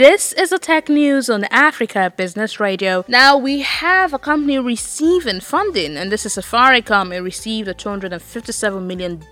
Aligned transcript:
This 0.00 0.32
is 0.32 0.48
the 0.48 0.58
tech 0.58 0.88
news 0.88 1.28
on 1.28 1.44
Africa 1.50 2.10
Business 2.16 2.58
Radio. 2.58 3.04
Now 3.06 3.36
we 3.36 3.60
have 3.60 4.14
a 4.14 4.18
company 4.18 4.58
receiving 4.58 5.40
funding, 5.40 5.98
and 5.98 6.10
this 6.10 6.24
is 6.24 6.36
Safaricom. 6.36 7.14
It 7.14 7.20
received 7.20 7.68
a 7.68 7.74
$257 7.74 8.82
million 8.86 9.22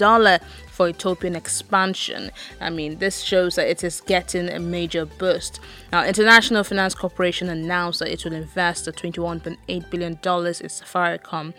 for 0.78 0.88
Ethiopian 0.88 1.34
expansion. 1.34 2.30
I 2.60 2.70
mean, 2.70 2.98
this 2.98 3.22
shows 3.22 3.56
that 3.56 3.66
it 3.68 3.82
is 3.82 4.00
getting 4.00 4.48
a 4.48 4.60
major 4.60 5.04
boost. 5.04 5.58
Now, 5.90 6.04
International 6.04 6.62
Finance 6.62 6.94
Corporation 6.94 7.48
announced 7.48 7.98
that 7.98 8.12
it 8.12 8.24
will 8.24 8.32
invest 8.32 8.86
a 8.86 8.92
$21.8 8.92 9.90
billion 9.90 10.12
in 10.12 10.18
Safaricom 10.18 11.52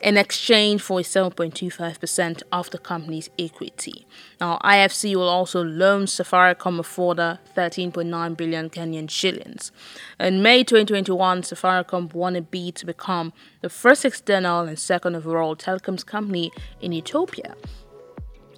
in 0.00 0.16
exchange 0.16 0.82
for 0.82 1.00
7.25% 1.00 2.44
of 2.52 2.70
the 2.70 2.78
company's 2.78 3.28
equity. 3.40 4.06
Now, 4.40 4.60
IFC 4.62 5.16
will 5.16 5.28
also 5.28 5.64
loan 5.64 6.04
Safaricom 6.04 6.78
a 6.78 6.84
further 6.84 7.40
13.9 7.56 8.36
billion 8.36 8.70
Kenyan 8.70 9.10
shillings. 9.10 9.72
In 10.20 10.44
May 10.44 10.62
2021, 10.62 11.42
Safaricom 11.42 12.14
won 12.14 12.36
a 12.36 12.40
bid 12.40 12.76
to 12.76 12.86
become 12.86 13.32
the 13.62 13.68
first 13.68 14.04
external 14.04 14.60
and 14.60 14.78
second 14.78 15.16
overall 15.16 15.56
telecoms 15.56 16.06
company 16.06 16.52
in 16.80 16.92
Ethiopia. 16.92 17.56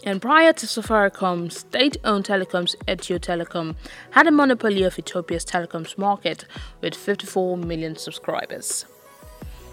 And 0.05 0.21
prior 0.21 0.53
to 0.53 0.67
Safaricom, 0.67 1.53
state 1.53 1.97
owned 2.03 2.25
telecoms 2.25 2.75
Ethio 2.87 3.21
Telecom 3.21 3.77
had 4.11 4.27
a 4.27 4.33
monopoly 4.33 4.83
of 4.83 4.99
Ethiopia's 4.99 5.45
telecoms 5.45 5.97
market 5.97 6.45
with 6.81 6.97
54 6.97 7.57
million 7.57 7.95
subscribers. 7.97 8.85